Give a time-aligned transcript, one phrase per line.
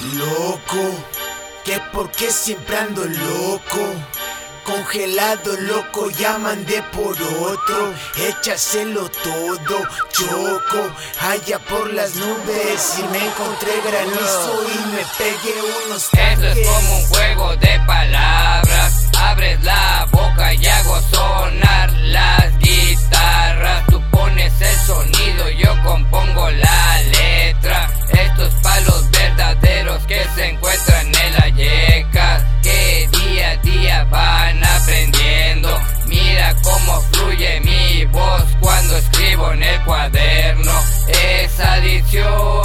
[0.00, 0.94] Loco,
[1.62, 3.80] que por qué siempre ando loco.
[4.64, 7.94] Congelado, loco, ya mandé por otro.
[8.16, 10.90] Échaselo todo, choco.
[11.20, 15.54] Allá por las nubes y me encontré granizo y me pegué
[15.86, 19.10] unos Esto es como un juego de palabras.
[19.18, 19.79] Abres la
[41.82, 42.59] Es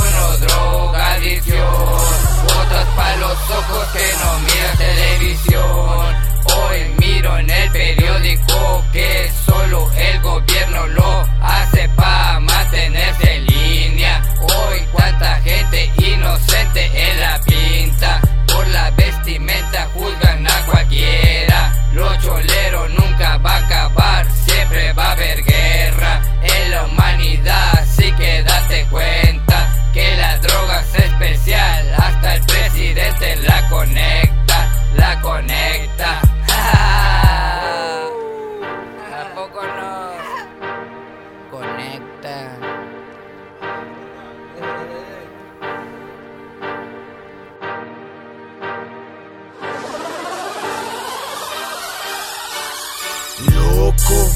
[53.54, 54.32] Loco,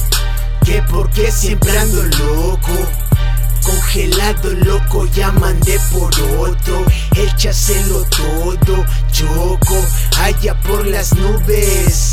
[0.63, 2.73] que por qué siempre ando loco.
[3.63, 6.85] Congelado, loco, ya mandé por otro.
[7.15, 9.83] Échaselo todo, choco,
[10.19, 12.11] allá por las nubes.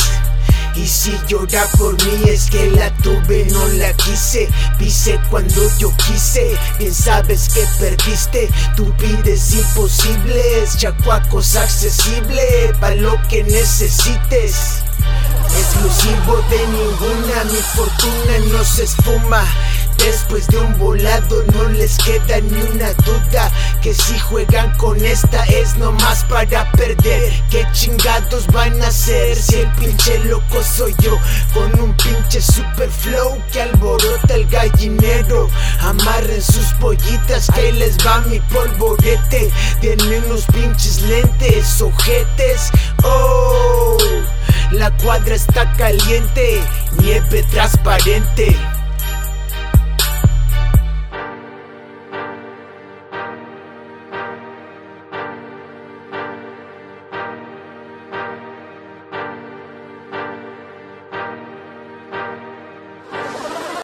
[0.76, 4.48] Y si llora por mí es que la tuve, no la quise.
[4.78, 6.56] Pise cuando yo quise.
[6.78, 8.50] Bien sabes que perdiste.
[8.76, 10.76] Tú pides imposibles.
[10.76, 12.74] Chacuacos accesible.
[12.78, 14.82] Pa' lo que necesites.
[15.58, 19.44] Exclusivo de ninguna, mi fortuna no se esfuma.
[19.98, 23.50] Después de un volado no les queda ni una duda
[23.82, 29.56] Que si juegan con esta es nomás para perder ¿Qué chingados van a hacer si
[29.56, 31.18] el pinche loco soy yo?
[31.52, 35.48] Con un pinche super flow que alborota el gallinero
[35.80, 42.70] Amarren sus pollitas que les va mi polvorete Denme unos pinches lentes, ojetes
[43.02, 43.96] Oh
[44.72, 46.60] la cuadra está caliente,
[46.98, 48.56] nieve transparente.